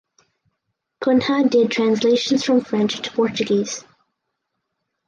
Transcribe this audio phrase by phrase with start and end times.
[1.03, 3.85] Cunha did translations from French to Portuguese.